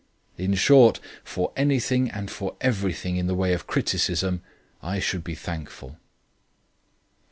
[0.35, 4.41] In short, for anything and for everything in the way of criticism
[4.81, 5.99] I should be thankful.